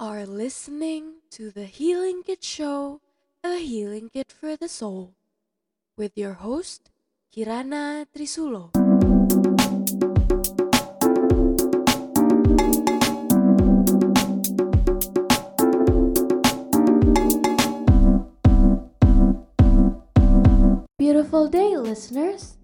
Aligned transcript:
are 0.00 0.24
listening 0.24 1.20
to 1.30 1.50
the 1.50 1.66
Healing 1.66 2.22
Kit 2.24 2.42
Show, 2.42 3.02
a 3.44 3.58
healing 3.58 4.08
kit 4.08 4.32
for 4.32 4.56
the 4.56 4.66
soul, 4.66 5.12
with 5.94 6.16
your 6.16 6.40
host, 6.40 6.88
Kirana 7.28 8.06
Trisulo. 8.08 8.72
Beautiful 20.96 21.46
day, 21.48 21.76
listeners. 21.76 22.56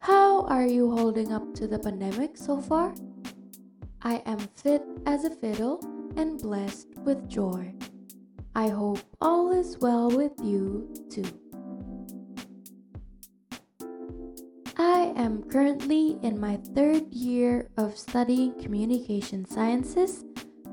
How 0.00 0.44
are 0.44 0.66
you 0.66 0.90
holding 0.90 1.32
up 1.32 1.54
to 1.54 1.66
the 1.66 1.78
pandemic 1.78 2.36
so 2.36 2.60
far? 2.60 2.92
I 4.02 4.20
am 4.26 4.38
fit 4.52 4.82
as 5.06 5.24
a 5.24 5.30
fiddle 5.30 5.93
and 6.16 6.40
blessed 6.40 6.88
with 7.04 7.28
joy. 7.28 7.74
I 8.54 8.68
hope 8.68 9.00
all 9.20 9.52
is 9.52 9.78
well 9.80 10.10
with 10.10 10.32
you 10.42 10.88
too. 11.10 11.26
I 14.76 15.12
am 15.16 15.42
currently 15.44 16.18
in 16.22 16.38
my 16.40 16.56
third 16.74 17.12
year 17.12 17.70
of 17.76 17.96
studying 17.96 18.54
communication 18.60 19.44
sciences, 19.44 20.24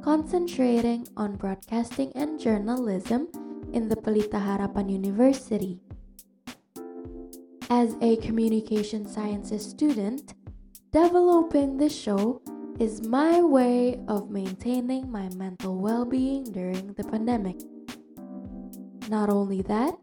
concentrating 0.01 1.07
on 1.17 1.35
broadcasting 1.35 2.11
and 2.15 2.39
journalism 2.39 3.27
in 3.73 3.89
the 3.89 3.95
Pelita 3.95 4.41
Harapan 4.41 4.91
University. 4.91 5.79
As 7.69 7.95
a 8.01 8.17
communication 8.17 9.07
sciences 9.07 9.65
student, 9.65 10.33
developing 10.91 11.77
this 11.77 11.95
show 11.95 12.41
is 12.79 13.01
my 13.01 13.41
way 13.41 13.99
of 14.07 14.29
maintaining 14.29 15.11
my 15.11 15.29
mental 15.35 15.77
well 15.77 16.05
being 16.05 16.43
during 16.43 16.93
the 16.93 17.03
pandemic. 17.03 17.57
Not 19.09 19.29
only 19.29 19.61
that, 19.63 19.95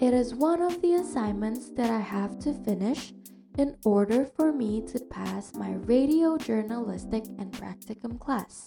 it 0.00 0.14
is 0.14 0.34
one 0.34 0.62
of 0.62 0.80
the 0.82 0.94
assignments 0.94 1.70
that 1.76 1.90
I 1.90 2.00
have 2.00 2.38
to 2.40 2.54
finish 2.64 3.12
in 3.58 3.76
order 3.84 4.24
for 4.24 4.52
me 4.52 4.82
to 4.86 4.98
pass 5.10 5.54
my 5.54 5.72
radio 5.72 6.38
journalistic 6.38 7.24
and 7.38 7.52
practicum 7.52 8.18
class. 8.18 8.66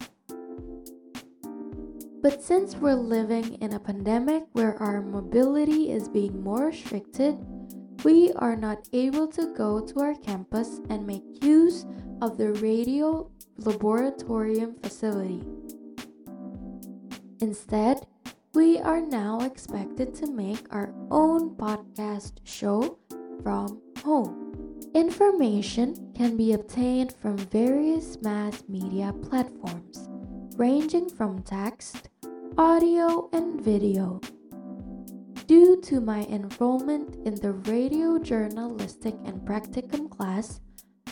But 2.22 2.41
since 2.41 2.75
we're 2.75 2.94
living 2.94 3.55
in 3.55 3.73
a 3.73 3.80
pandemic 3.80 4.45
where 4.53 4.81
our 4.81 5.02
mobility 5.02 5.91
is 5.91 6.07
being 6.07 6.41
more 6.41 6.67
restricted, 6.67 7.38
we 8.03 8.31
are 8.33 8.55
not 8.55 8.88
able 8.94 9.28
to 9.28 9.53
go 9.53 9.85
to 9.85 10.00
our 10.00 10.16
campus 10.16 10.80
and 10.89 11.05
make 11.05 11.44
use 11.44 11.85
of 12.22 12.38
the 12.38 12.53
radio 12.53 13.30
laboratorium 13.59 14.81
facility. 14.81 15.43
Instead, 17.41 18.07
we 18.53 18.77
are 18.79 19.01
now 19.01 19.39
expected 19.41 20.13
to 20.15 20.31
make 20.31 20.65
our 20.71 20.93
own 21.09 21.55
podcast 21.55 22.33
show 22.43 22.97
from 23.41 23.81
home. 24.03 24.79
Information 24.93 26.11
can 26.13 26.37
be 26.37 26.53
obtained 26.53 27.13
from 27.21 27.37
various 27.37 28.21
mass 28.21 28.63
media 28.69 29.11
platforms, 29.23 30.07
ranging 30.55 31.09
from 31.09 31.41
text, 31.41 32.09
audio, 32.57 33.29
and 33.33 33.59
video. 33.59 34.21
Due 35.47 35.81
to 35.81 35.99
my 35.99 36.23
enrollment 36.25 37.15
in 37.25 37.35
the 37.35 37.53
radio 37.67 38.19
journalistic 38.19 39.15
and 39.25 39.41
practicum 39.41 40.09
class, 40.09 40.61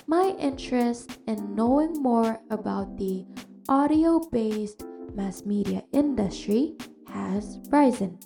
my 0.07 0.35
interest 0.39 1.19
in 1.27 1.55
knowing 1.55 2.01
more 2.01 2.39
about 2.49 2.97
the 2.97 3.25
audio 3.69 4.19
based 4.31 4.83
mass 5.13 5.45
media 5.45 5.83
industry 5.91 6.75
has 7.07 7.59
risen. 7.69 8.17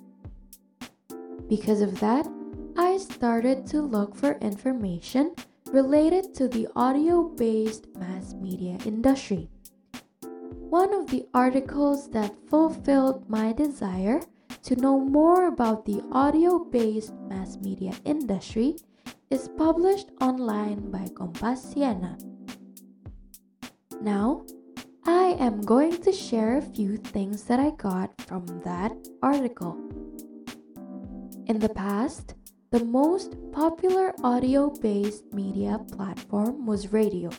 Because 1.48 1.81
of 1.81 2.00
that, 2.00 2.28
I 2.78 2.98
started 2.98 3.66
to 3.68 3.81
look 3.81 4.16
for 4.16 4.38
information 4.42 5.35
related 5.72 6.34
to 6.35 6.47
the 6.47 6.68
audio 6.75 7.30
based 7.30 7.88
mass 7.97 8.34
media 8.34 8.78
industry. 8.85 9.50
One 10.69 10.94
of 10.94 11.08
the 11.08 11.25
articles 11.34 12.09
that 12.09 12.35
fulfilled 12.50 13.30
my 13.30 13.53
desire 13.53 14.22
to 14.64 14.75
know 14.75 15.00
more 15.00 15.47
about 15.47 15.85
the 15.85 16.03
audio 16.12 16.59
based 16.59 17.14
mass 17.30 17.58
media 17.58 17.94
industry 18.03 18.78
is 19.31 19.50
published 19.58 20.12
online 20.22 20.91
by 20.91 21.06
Kompasiana. 21.13 22.19
Now, 24.02 24.46
I 25.06 25.36
am 25.40 25.62
going 25.62 26.02
to 26.02 26.12
share 26.12 26.58
a 26.58 26.62
few 26.62 26.97
things 26.97 27.44
that 27.46 27.59
I 27.59 27.72
got 27.72 28.12
from 28.22 28.46
that 28.64 28.91
article. 29.24 29.78
In 31.47 31.59
the 31.59 31.69
past, 31.69 32.35
the 32.72 32.84
most 32.84 33.35
popular 33.52 34.14
audio 34.24 34.69
based 34.69 35.34
media 35.34 35.80
platform 35.91 36.66
was 36.66 36.91
radio. 36.91 37.30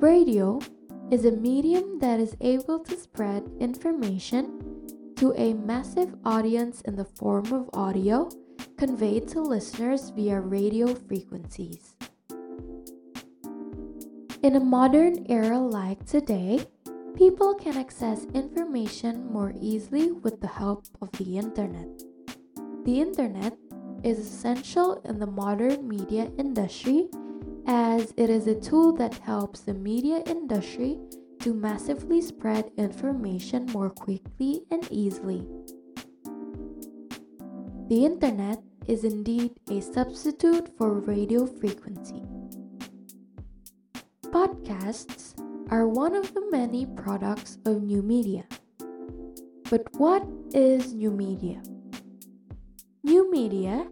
Radio 0.00 0.60
is 1.10 1.24
a 1.24 1.30
medium 1.30 1.98
that 2.00 2.18
is 2.18 2.36
able 2.40 2.80
to 2.80 2.96
spread 2.96 3.44
information 3.60 5.14
to 5.16 5.32
a 5.36 5.54
massive 5.54 6.14
audience 6.24 6.80
in 6.82 6.96
the 6.96 7.04
form 7.04 7.52
of 7.52 7.70
audio 7.72 8.28
conveyed 8.76 9.28
to 9.28 9.40
listeners 9.40 10.10
via 10.10 10.40
radio 10.40 10.94
frequencies. 10.94 11.96
In 14.42 14.54
a 14.54 14.60
modern 14.60 15.26
era 15.28 15.58
like 15.58 16.04
today, 16.04 16.66
people 17.16 17.54
can 17.54 17.76
access 17.76 18.26
information 18.34 19.32
more 19.32 19.54
easily 19.60 20.12
with 20.12 20.40
the 20.40 20.46
help 20.46 20.86
of 21.00 21.10
the 21.12 21.38
internet. 21.38 21.88
The 22.84 23.00
internet 23.00 23.56
is 24.04 24.18
essential 24.18 25.00
in 25.04 25.18
the 25.18 25.26
modern 25.26 25.88
media 25.88 26.30
industry 26.38 27.08
as 27.66 28.12
it 28.16 28.30
is 28.30 28.46
a 28.46 28.60
tool 28.60 28.92
that 28.96 29.14
helps 29.14 29.60
the 29.60 29.74
media 29.74 30.22
industry 30.26 30.98
to 31.40 31.54
massively 31.54 32.20
spread 32.20 32.70
information 32.76 33.66
more 33.72 33.90
quickly 33.90 34.62
and 34.70 34.86
easily. 34.90 35.46
The 37.88 38.04
internet 38.04 38.60
is 38.88 39.04
indeed 39.04 39.60
a 39.70 39.80
substitute 39.80 40.76
for 40.76 40.94
radio 40.94 41.46
frequency. 41.46 42.20
Podcasts 44.22 45.40
are 45.70 45.86
one 45.86 46.16
of 46.16 46.34
the 46.34 46.50
many 46.50 46.86
products 46.86 47.58
of 47.64 47.84
new 47.84 48.02
media. 48.02 48.42
But 49.70 49.86
what 49.98 50.26
is 50.52 50.94
new 50.94 51.12
media? 51.12 51.62
New 53.04 53.30
media 53.30 53.86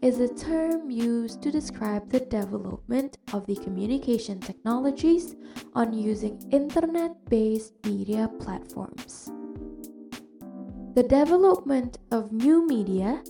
is 0.00 0.20
a 0.20 0.32
term 0.32 0.88
used 0.88 1.42
to 1.42 1.50
describe 1.50 2.08
the 2.08 2.20
development 2.20 3.18
of 3.32 3.48
the 3.48 3.56
communication 3.56 4.38
technologies 4.38 5.34
on 5.74 5.92
using 5.92 6.40
internet 6.52 7.18
based 7.28 7.74
media 7.84 8.30
platforms. 8.38 9.32
The 10.94 11.02
development 11.02 11.98
of 12.12 12.30
new 12.30 12.64
media 12.66 13.22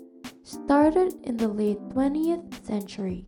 started 0.51 1.15
in 1.23 1.37
the 1.37 1.47
late 1.47 1.79
20th 1.91 2.67
century. 2.67 3.27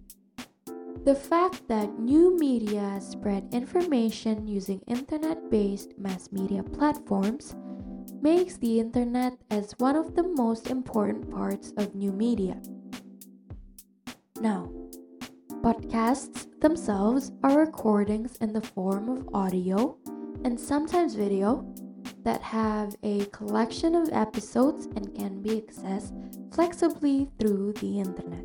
The 1.04 1.14
fact 1.14 1.68
that 1.68 1.98
new 1.98 2.36
media 2.36 2.98
spread 3.00 3.48
information 3.52 4.46
using 4.46 4.80
internet 4.86 5.50
based 5.50 5.94
mass 5.98 6.30
media 6.32 6.62
platforms 6.62 7.54
makes 8.20 8.56
the 8.56 8.80
internet 8.80 9.34
as 9.50 9.72
one 9.78 9.96
of 9.96 10.14
the 10.14 10.22
most 10.22 10.68
important 10.68 11.30
parts 11.30 11.72
of 11.76 11.94
new 11.94 12.12
media. 12.12 12.60
Now, 14.40 14.70
podcasts 15.62 16.46
themselves 16.60 17.30
are 17.44 17.58
recordings 17.58 18.36
in 18.40 18.52
the 18.52 18.62
form 18.62 19.08
of 19.08 19.28
audio 19.32 19.96
and 20.44 20.58
sometimes 20.58 21.14
video 21.14 21.66
that 22.24 22.40
have 22.40 22.94
a 23.02 23.24
collection 23.26 23.94
of 23.94 24.08
episodes 24.12 24.86
and 24.96 25.14
can 25.14 25.42
be 25.42 25.60
accessed 25.60 26.12
flexibly 26.54 27.28
through 27.38 27.72
the 27.74 28.00
internet. 28.00 28.44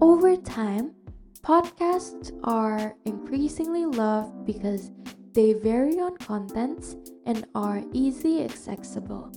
Over 0.00 0.36
time, 0.36 0.94
podcasts 1.42 2.32
are 2.44 2.96
increasingly 3.04 3.86
loved 3.86 4.44
because 4.44 4.90
they 5.32 5.52
vary 5.52 5.98
on 5.98 6.16
contents 6.16 6.96
and 7.26 7.46
are 7.54 7.82
easily 7.92 8.44
accessible. 8.44 9.30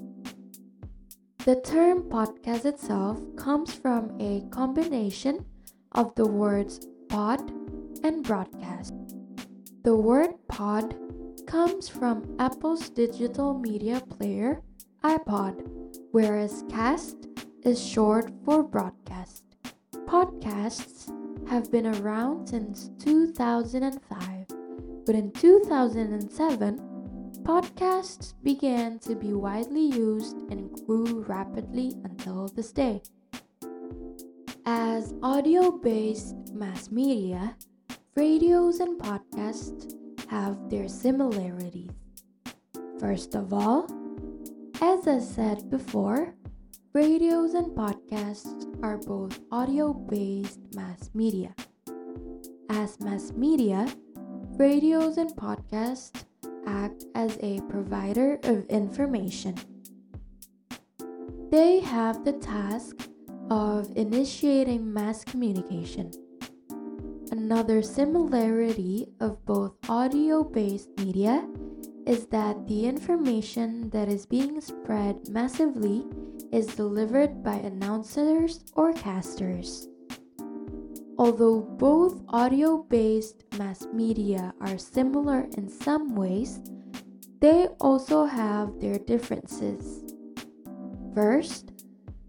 The 1.46 1.62
term 1.62 2.04
podcast 2.04 2.66
itself 2.66 3.22
comes 3.38 3.74
from 3.74 4.12
a 4.20 4.42
combination 4.52 5.46
of 5.94 6.14
the 6.16 6.28
words 6.28 6.88
pod 7.08 7.40
and 8.04 8.24
broadcast. 8.24 8.94
The 9.84 9.96
word 9.96 10.32
pod 10.50 10.96
comes 11.48 11.88
from 11.88 12.36
Apple's 12.40 12.90
digital 12.90 13.58
media 13.58 14.02
player, 14.02 14.62
iPod, 15.04 15.66
whereas 16.12 16.66
cast 16.70 17.28
is 17.64 17.82
short 17.82 18.30
for 18.44 18.62
broadcast. 18.62 19.46
Podcasts 20.06 21.10
have 21.48 21.72
been 21.72 21.88
around 21.88 22.48
since 22.50 22.92
2005, 23.00 24.46
but 25.06 25.16
in 25.16 25.32
2007, 25.32 26.80
podcasts 27.44 28.34
began 28.44 29.00
to 29.00 29.16
be 29.16 29.32
widely 29.32 29.86
used 29.86 30.38
and 30.52 30.70
grew 30.86 31.24
rapidly 31.30 31.94
until 32.04 32.50
this 32.50 32.74
day. 32.74 33.02
As 34.66 35.14
audio 35.24 35.72
based 35.72 36.36
mass 36.54 36.92
media, 36.92 37.56
radios 38.16 38.82
and 38.82 39.00
podcasts 39.00 39.94
have 40.30 40.70
their 40.70 40.88
similarities. 40.88 41.92
First 43.00 43.36
of 43.36 43.54
all, 43.54 43.88
as 44.82 45.08
I 45.08 45.20
said 45.20 45.70
before, 45.70 46.36
radios 46.94 47.54
and 47.54 47.76
podcasts 47.76 48.66
are 48.84 48.98
both 48.98 49.40
audio 49.52 49.94
based 49.94 50.60
mass 50.76 51.10
media. 51.14 51.54
As 52.70 53.00
mass 53.00 53.32
media, 53.32 53.88
radios 54.58 55.18
and 55.18 55.30
podcasts 55.32 56.26
act 56.66 57.06
as 57.16 57.38
a 57.42 57.62
provider 57.70 58.40
of 58.44 58.66
information. 58.66 59.56
They 61.50 61.80
have 61.80 62.26
the 62.26 62.34
task 62.34 63.10
of 63.50 63.96
initiating 63.96 64.92
mass 64.94 65.24
communication. 65.24 66.12
Another 67.48 67.82
similarity 67.82 69.08
of 69.22 69.46
both 69.46 69.72
audio 69.88 70.44
based 70.44 70.90
media 70.98 71.48
is 72.06 72.28
that 72.28 72.68
the 72.68 72.86
information 72.86 73.90
that 73.92 74.10
is 74.10 74.26
being 74.26 74.60
spread 74.60 75.30
massively 75.30 76.04
is 76.52 76.68
delivered 76.76 77.42
by 77.46 77.54
announcers 77.54 78.66
or 78.74 78.92
casters. 78.92 79.88
Although 81.18 81.62
both 81.62 82.20
audio 82.28 82.84
based 82.84 83.46
mass 83.58 83.88
media 83.94 84.54
are 84.60 84.78
similar 84.78 85.48
in 85.56 85.70
some 85.70 86.16
ways, 86.16 86.60
they 87.40 87.68
also 87.80 88.26
have 88.26 88.78
their 88.82 89.00
differences. 89.00 90.04
First, 91.16 91.72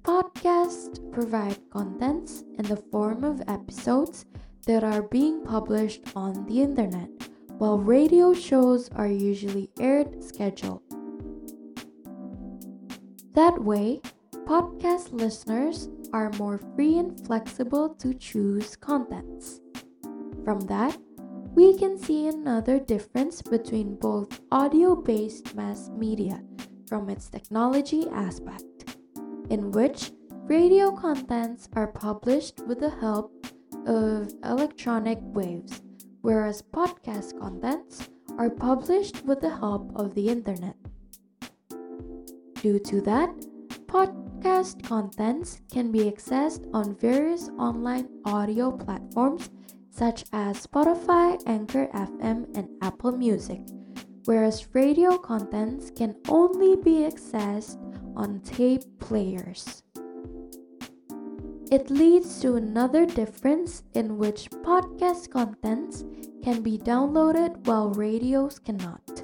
podcasts 0.05 1.03
provide 1.11 1.59
contents 1.71 2.45
in 2.57 2.67
the 2.67 2.77
form 2.93 3.25
of 3.25 3.43
episodes 3.49 4.25
that 4.69 4.85
are 4.85 5.01
being 5.01 5.43
published 5.43 6.03
on 6.15 6.45
the 6.45 6.61
internet, 6.61 7.09
while 7.57 7.79
radio 7.79 8.35
shows 8.35 8.91
are 8.91 9.09
usually 9.09 9.71
aired 9.81 10.23
scheduled. 10.23 10.83
That 13.33 13.65
way, 13.65 14.03
podcast 14.45 15.11
listeners 15.13 15.89
are 16.13 16.31
more 16.37 16.61
free 16.77 16.99
and 16.99 17.19
flexible 17.27 17.95
to 17.95 18.13
choose 18.13 18.77
contents. 18.77 19.61
From 20.45 20.61
that, 20.69 20.99
we 21.55 21.79
can 21.79 21.97
see 21.97 22.29
another 22.29 22.79
difference 22.79 23.41
between 23.41 23.97
both 23.97 24.39
audio 24.53 24.95
based 24.95 25.55
mass 25.55 25.89
media 25.97 26.43
from 26.87 27.09
its 27.09 27.31
technology 27.31 28.07
aspect, 28.13 28.99
in 29.49 29.73
which 29.73 30.13
radio 30.45 30.91
contents 30.93 31.71
are 31.73 31.89
published 31.89 32.61
with 32.67 32.81
the 32.81 32.91
help 32.91 33.38
of 33.89 34.31
electronic 34.45 35.19
waves, 35.23 35.81
whereas 36.21 36.63
podcast 36.63 37.39
contents 37.41 38.11
are 38.37 38.51
published 38.51 39.25
with 39.25 39.41
the 39.41 39.57
help 39.57 39.91
of 39.97 40.15
the 40.15 40.29
internet. 40.29 40.77
Due 42.61 42.79
to 42.81 43.01
that, 43.01 43.31
podcast 43.87 44.83
contents 44.83 45.63
can 45.73 45.91
be 45.91 46.11
accessed 46.11 46.69
on 46.75 46.97
various 46.97 47.49
online 47.59 48.09
audio 48.27 48.71
platforms 48.71 49.49
such 49.91 50.25
as 50.33 50.67
Spotify, 50.67 51.41
Anchor 51.47 51.89
FM, 51.95 52.47
and 52.57 52.69
Apple 52.83 53.13
Music, 53.13 53.61
whereas 54.27 54.69
radio 54.75 55.17
contents 55.17 55.91
can 55.91 56.15
only 56.29 56.77
be 56.77 57.09
accessed 57.09 57.81
on 58.15 58.41
tape 58.41 58.85
players. 59.01 59.83
It 61.71 61.91
leads 61.91 62.41
to 62.41 62.55
another 62.55 63.05
difference 63.05 63.83
in 63.93 64.17
which 64.17 64.49
podcast 64.65 65.29
contents 65.29 66.03
can 66.43 66.63
be 66.63 66.79
downloaded 66.79 67.67
while 67.67 67.91
radios 67.91 68.59
cannot. 68.59 69.23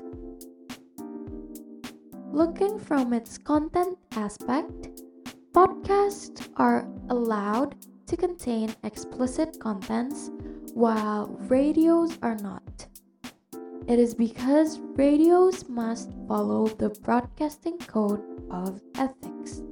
Looking 2.32 2.78
from 2.78 3.14
its 3.14 3.38
content 3.38 3.96
aspect, 4.12 5.02
podcasts 5.52 6.46
are 6.56 6.86
allowed 7.08 7.76
to 8.08 8.16
contain 8.16 8.74
explicit 8.84 9.58
contents 9.58 10.30
while 10.74 11.28
radios 11.48 12.18
are 12.20 12.36
not. 12.36 12.86
It 13.88 13.98
is 13.98 14.14
because 14.14 14.80
radios 14.96 15.66
must 15.70 16.12
follow 16.28 16.66
the 16.66 16.90
broadcasting 16.90 17.78
code 17.78 18.22
of 18.50 18.82
ethics. 18.96 19.63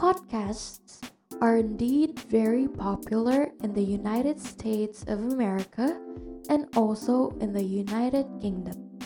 Podcasts 0.00 1.12
are 1.42 1.58
indeed 1.58 2.18
very 2.20 2.66
popular 2.66 3.52
in 3.62 3.74
the 3.74 3.84
United 3.84 4.40
States 4.40 5.04
of 5.06 5.20
America 5.20 6.00
and 6.48 6.64
also 6.74 7.36
in 7.38 7.52
the 7.52 7.62
United 7.62 8.24
Kingdom. 8.40 8.96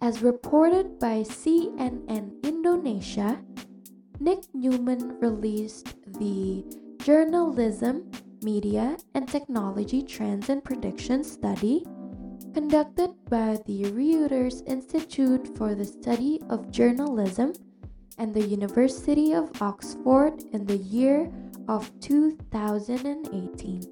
As 0.00 0.22
reported 0.22 0.98
by 0.98 1.20
CNN 1.20 2.32
Indonesia, 2.42 3.44
Nic 4.18 4.48
Newman 4.54 5.20
released 5.20 5.92
the 6.18 6.64
Journalism, 7.04 8.10
Media, 8.40 8.96
and 9.12 9.28
Technology 9.28 10.00
Trends 10.00 10.48
and 10.48 10.64
Predictions 10.64 11.30
study 11.30 11.84
conducted 12.54 13.10
by 13.28 13.60
the 13.66 13.84
Reuters 13.92 14.66
Institute 14.66 15.44
for 15.58 15.74
the 15.74 15.84
Study 15.84 16.40
of 16.48 16.70
Journalism 16.70 17.52
and 18.20 18.34
the 18.34 18.46
University 18.46 19.32
of 19.32 19.50
Oxford 19.62 20.44
in 20.52 20.66
the 20.66 20.76
year 20.76 21.32
of 21.68 21.90
2018. 22.00 23.82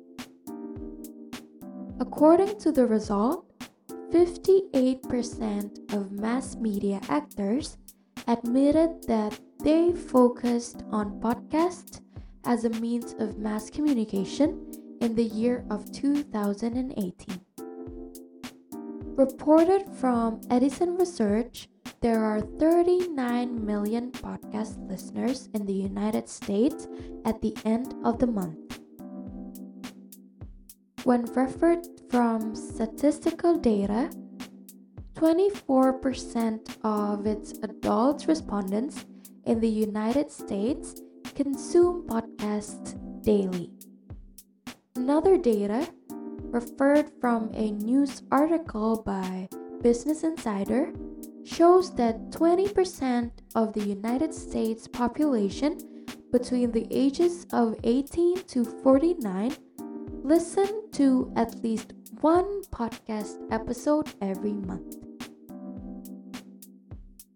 According 1.99 2.59
to 2.61 2.71
the 2.71 2.87
result, 2.87 3.47
58% 4.13 5.95
of 5.95 6.13
mass 6.13 6.57
media 6.57 7.01
actors 7.09 7.79
admitted 8.27 9.03
that 9.09 9.41
they 9.65 9.93
focused 9.93 10.85
on 10.91 11.19
podcasts 11.21 12.03
as 12.45 12.65
a 12.65 12.71
means 12.81 13.15
of 13.19 13.39
mass 13.39 13.71
communication 13.71 14.61
in 15.01 15.15
the 15.15 15.25
year 15.25 15.65
of 15.71 15.91
2018. 15.91 17.41
Reported 19.17 19.89
from 19.91 20.41
Edison 20.51 20.97
Research, 20.97 21.69
there 22.01 22.25
are 22.25 22.41
39 22.41 23.67
million 23.67 24.13
podcast 24.13 24.79
listeners 24.89 25.49
in 25.55 25.67
the 25.67 25.73
United 25.73 26.29
States 26.29 26.87
at 27.25 27.43
the 27.43 27.57
end 27.65 27.95
of 28.05 28.19
the 28.19 28.27
month. 28.27 28.79
When 31.03 31.25
referred 31.35 31.87
from 32.09 32.55
statistical 32.55 33.57
data, 33.57 34.11
24% 35.15 36.77
of 36.85 37.27
its 37.27 37.59
adult 37.63 38.27
respondents 38.29 39.07
in 39.45 39.59
the 39.59 39.69
United 39.69 40.31
States 40.31 41.03
consume 41.35 42.07
podcasts 42.07 42.95
daily. 43.23 43.73
Another 44.95 45.37
data 45.37 45.89
referred 46.55 47.11
from 47.21 47.51
a 47.55 47.73
news 47.73 48.23
article 48.31 49.03
by 49.03 49.49
Business 49.83 50.23
Insider 50.23 50.93
shows 51.45 51.95
that 51.95 52.31
20% 52.31 53.31
of 53.55 53.73
the 53.73 53.85
United 53.85 54.35
States 54.35 54.87
population 54.87 55.79
between 56.33 56.73
the 56.73 56.87
ages 56.91 57.47
of 57.53 57.77
18 57.85 58.45
to 58.45 58.65
49 58.65 59.57
listen 60.23 60.91
to 60.93 61.33
at 61.37 61.63
least 61.63 61.95
one 62.21 62.63
podcast 62.71 63.39
episode 63.51 64.13
every 64.21 64.53
month. 64.53 64.97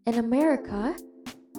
In 0.06 0.18
America, 0.18 0.94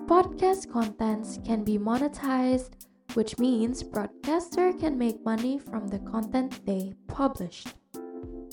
podcast 0.06 0.72
contents 0.72 1.40
can 1.46 1.64
be 1.64 1.78
monetized, 1.78 2.86
which 3.14 3.40
means 3.40 3.82
broadcaster 3.82 4.74
can 4.74 4.98
make 4.98 5.24
money 5.24 5.58
from 5.58 5.88
the 5.88 6.00
content 6.00 6.66
they 6.66 6.94
published. 7.08 7.74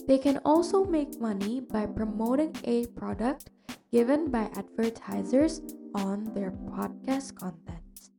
They 0.06 0.18
can 0.18 0.38
also 0.44 0.84
make 0.84 1.20
money 1.20 1.60
by 1.60 1.86
promoting 1.86 2.56
a 2.64 2.86
product 2.86 3.50
given 3.92 4.30
by 4.30 4.50
advertisers 4.56 5.60
on 5.94 6.24
their 6.34 6.50
podcast 6.50 7.34
contents. 7.34 8.10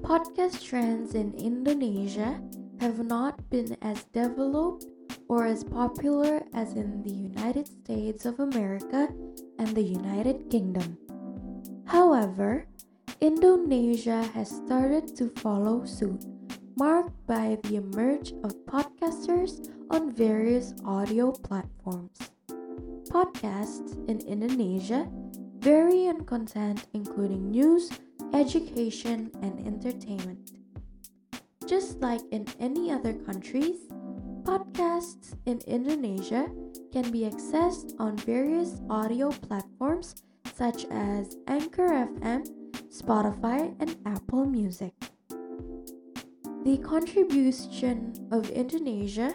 Podcast 0.00 0.62
trends 0.62 1.14
in 1.14 1.34
Indonesia 1.34 2.40
have 2.80 3.04
not 3.04 3.48
been 3.50 3.76
as 3.82 4.04
developed 4.12 4.86
or 5.28 5.46
as 5.46 5.64
popular 5.64 6.42
as 6.52 6.74
in 6.74 7.02
the 7.02 7.12
United 7.12 7.66
States 7.66 8.26
of 8.26 8.40
America 8.40 9.08
and 9.58 9.68
the 9.68 9.82
United 9.82 10.50
Kingdom. 10.50 10.98
However, 11.86 12.66
Indonesia 13.20 14.22
has 14.34 14.50
started 14.50 15.16
to 15.16 15.30
follow 15.40 15.84
suit, 15.84 16.26
marked 16.76 17.16
by 17.26 17.56
the 17.62 17.76
emerge 17.76 18.32
of 18.42 18.52
podcasters 18.66 19.70
on 19.90 20.12
various 20.12 20.74
audio 20.84 21.32
platforms. 21.32 22.18
Podcasts 23.10 23.96
in 24.08 24.20
Indonesia 24.26 25.08
vary 25.58 26.06
in 26.06 26.24
content 26.24 26.86
including 26.92 27.50
news, 27.50 27.90
education, 28.32 29.30
and 29.42 29.60
entertainment. 29.66 30.52
Just 31.66 32.00
like 32.00 32.20
in 32.30 32.46
any 32.60 32.92
other 32.92 33.14
countries, 33.14 33.88
podcasts 34.42 35.32
in 35.46 35.60
Indonesia 35.66 36.48
can 36.92 37.10
be 37.10 37.24
accessed 37.24 37.94
on 37.98 38.16
various 38.18 38.80
audio 38.90 39.30
platforms 39.30 40.14
such 40.54 40.84
as 40.90 41.36
Anchor 41.48 41.88
FM, 41.88 42.46
Spotify, 42.92 43.74
and 43.80 43.96
Apple 44.06 44.44
Music. 44.44 44.92
The 46.64 46.78
contribution 46.78 48.12
of 48.30 48.48
Indonesia 48.50 49.34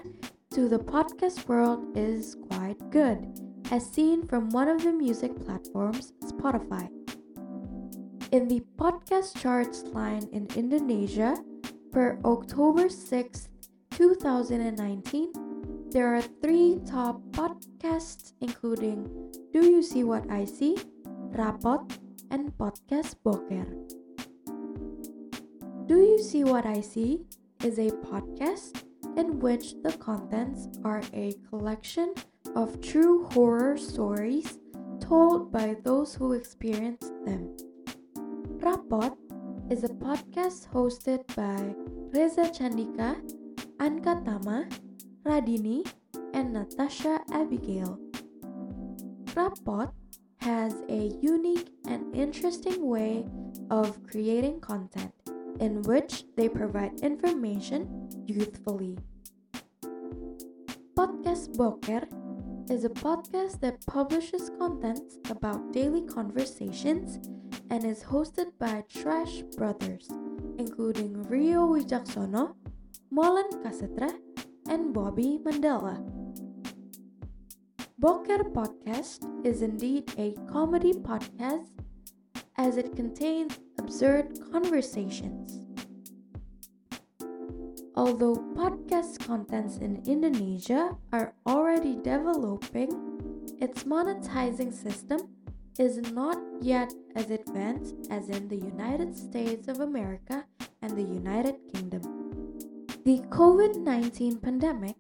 to 0.52 0.70
the 0.70 0.80
podcast 0.80 1.48
world 1.48 1.98
is 1.98 2.38
quite 2.50 2.80
good, 2.90 3.49
as 3.72 3.86
seen 3.86 4.26
from 4.26 4.50
one 4.50 4.68
of 4.68 4.84
the 4.84 4.92
music 4.92 5.32
platforms, 5.46 6.14
Spotify. 6.26 6.90
In 8.32 8.48
the 8.48 8.62
podcast 8.78 9.38
charts 9.42 9.84
line 9.94 10.28
in 10.32 10.48
Indonesia, 10.56 11.38
per 11.92 12.20
October 12.26 12.90
6, 12.90 13.50
2019, 13.92 15.34
there 15.92 16.16
are 16.16 16.22
three 16.22 16.80
top 16.86 17.22
podcasts 17.32 18.34
including 18.42 19.06
Do 19.54 19.66
You 19.66 19.82
See 19.82 20.04
What 20.04 20.30
I 20.30 20.46
See, 20.46 20.78
Rapot, 21.34 21.90
and 22.30 22.54
Podcast 22.58 23.16
Boker. 23.24 23.66
Do 25.86 25.98
You 25.98 26.22
See 26.22 26.44
What 26.44 26.66
I 26.66 26.82
See 26.82 27.26
is 27.64 27.78
a 27.80 27.90
podcast 28.06 28.84
in 29.18 29.40
which 29.40 29.74
the 29.82 29.94
contents 29.98 30.70
are 30.84 31.02
a 31.14 31.34
collection 31.50 32.14
of 32.56 32.82
true 32.82 33.26
horror 33.32 33.78
stories 33.78 34.58
told 35.00 35.52
by 35.52 35.76
those 35.84 36.16
who 36.16 36.34
experienced 36.34 37.14
them. 37.26 37.56
Rapot 38.60 39.16
is 39.70 39.84
a 39.84 39.90
podcast 39.90 40.68
hosted 40.70 41.24
by 41.36 41.76
Reza 42.12 42.50
Chandika, 42.50 43.16
Anka 43.78 44.26
Tama, 44.26 44.68
Radini, 45.24 45.86
and 46.34 46.54
Natasha 46.54 47.22
Abigail. 47.32 48.00
Rapot 49.36 49.92
has 50.38 50.74
a 50.90 51.14
unique 51.22 51.70
and 51.88 52.16
interesting 52.16 52.88
way 52.88 53.26
of 53.70 54.02
creating 54.04 54.60
content 54.60 55.14
in 55.60 55.82
which 55.84 56.24
they 56.36 56.50
provide 56.50 57.00
information 57.02 58.10
youthfully. 58.26 58.98
Podcast 60.96 61.56
Boker 61.56 62.08
is 62.70 62.86
a 62.86 62.90
podcast 62.90 63.60
that 63.62 63.86
publishes 63.88 64.52
content 64.60 65.02
about 65.30 65.74
daily 65.74 66.02
conversations 66.06 67.18
and 67.72 67.84
is 67.84 68.04
hosted 68.04 68.52
by 68.60 68.84
Trash 68.88 69.42
Brothers, 69.58 70.10
including 70.58 71.24
Rio 71.24 71.68
Wijaksono, 71.68 72.56
Molan 73.12 73.50
Kasetra, 73.64 74.12
and 74.68 74.94
Bobby 74.94 75.40
Mandela. 75.44 75.98
Boker 77.98 78.44
Podcast 78.44 79.26
is 79.46 79.62
indeed 79.62 80.12
a 80.18 80.36
comedy 80.52 80.94
podcast 80.94 81.70
as 82.58 82.78
it 82.78 82.96
contains 82.96 83.58
absurd 83.78 84.40
conversations. 84.52 85.69
Although 88.00 88.38
podcast 88.56 89.28
contents 89.28 89.76
in 89.76 90.02
Indonesia 90.08 90.96
are 91.12 91.34
already 91.46 91.98
developing, 91.98 92.88
its 93.60 93.84
monetizing 93.84 94.74
system 94.74 95.28
is 95.78 95.98
not 96.14 96.38
yet 96.62 96.94
as 97.18 97.30
advanced 97.30 97.96
as 98.10 98.30
in 98.30 98.48
the 98.48 98.56
United 98.56 99.18
States 99.18 99.68
of 99.68 99.82
America 99.82 100.46
and 100.82 100.96
the 100.96 101.04
United 101.04 101.56
Kingdom. 101.74 102.02
The 103.04 103.20
COVID 103.36 103.76
19 103.84 104.40
pandemic 104.40 104.96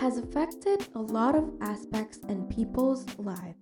has 0.00 0.16
affected 0.16 0.88
a 0.94 1.02
lot 1.02 1.34
of 1.34 1.52
aspects 1.60 2.16
in 2.30 2.48
people's 2.48 3.04
lives. 3.18 3.60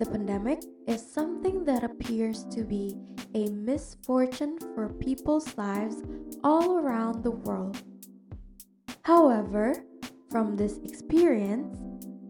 The 0.00 0.10
pandemic 0.10 0.64
is 0.88 1.06
something 1.06 1.64
that 1.66 1.84
appears 1.84 2.42
to 2.50 2.64
be 2.64 2.96
a 3.36 3.48
misfortune 3.50 4.58
for 4.74 4.88
people's 4.88 5.56
lives 5.56 6.02
all 6.42 6.78
around 6.78 7.22
the 7.22 7.30
world. 7.30 7.80
However, 9.02 9.84
from 10.30 10.56
this 10.56 10.78
experience, 10.78 11.76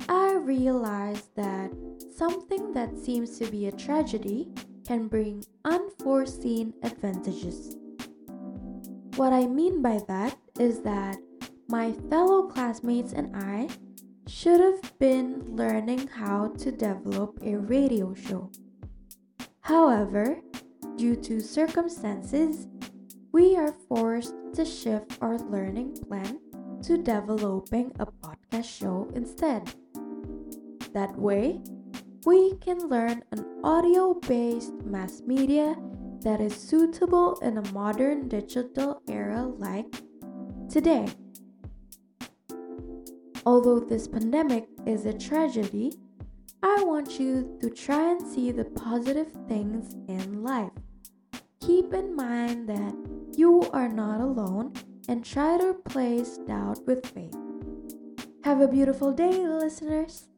I 0.08 0.34
realized 0.36 1.28
that 1.36 1.70
something 2.16 2.72
that 2.72 2.98
seems 2.98 3.38
to 3.38 3.46
be 3.46 3.66
a 3.66 3.72
tragedy 3.72 4.48
can 4.86 5.06
bring 5.06 5.44
unforeseen 5.66 6.72
advantages. 6.82 7.76
What 9.16 9.34
I 9.34 9.46
mean 9.46 9.82
by 9.82 10.00
that 10.08 10.38
is 10.58 10.80
that 10.80 11.18
my 11.68 11.92
fellow 12.08 12.48
classmates 12.48 13.12
and 13.12 13.36
I 13.36 13.68
should 14.26 14.60
have 14.60 14.98
been 14.98 15.54
learning 15.54 16.08
how 16.08 16.48
to 16.58 16.72
develop 16.72 17.38
a 17.42 17.56
radio 17.56 18.14
show. 18.14 18.50
However, 19.60 20.40
due 20.96 21.16
to 21.16 21.40
circumstances, 21.40 22.66
we 23.30 23.56
are 23.56 23.74
forced 23.88 24.34
to 24.54 24.64
shift 24.64 25.18
our 25.20 25.38
learning 25.38 25.98
plan 26.08 26.38
to 26.82 26.98
developing 26.98 27.92
a 28.00 28.06
podcast 28.06 28.78
show 28.78 29.08
instead. 29.14 29.72
That 30.92 31.16
way, 31.16 31.60
we 32.26 32.56
can 32.56 32.88
learn 32.88 33.22
an 33.30 33.44
audio 33.62 34.14
based 34.14 34.74
mass 34.84 35.22
media 35.24 35.76
that 36.22 36.40
is 36.40 36.54
suitable 36.54 37.38
in 37.40 37.58
a 37.58 37.72
modern 37.72 38.28
digital 38.28 39.00
era 39.08 39.46
like 39.58 39.94
today. 40.68 41.06
Although 43.46 43.80
this 43.80 44.08
pandemic 44.08 44.68
is 44.84 45.06
a 45.06 45.12
tragedy, 45.12 45.92
I 46.62 46.82
want 46.84 47.18
you 47.18 47.58
to 47.60 47.70
try 47.70 48.12
and 48.12 48.26
see 48.26 48.52
the 48.52 48.64
positive 48.64 49.32
things 49.48 49.94
in 50.08 50.42
life. 50.42 50.70
Keep 51.60 51.94
in 51.94 52.14
mind 52.14 52.68
that 52.68 52.94
you 53.36 53.62
are 53.72 53.88
not 53.88 54.20
alone 54.20 54.72
and 55.08 55.24
try 55.24 55.58
to 55.58 55.68
replace 55.70 56.38
doubt 56.38 56.86
with 56.86 57.06
faith. 57.06 57.36
Have 58.44 58.60
a 58.60 58.68
beautiful 58.68 59.12
day, 59.12 59.46
listeners. 59.46 60.28